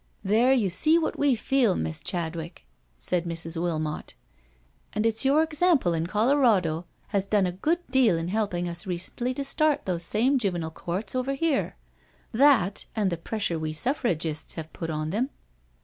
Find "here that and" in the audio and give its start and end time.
11.35-13.11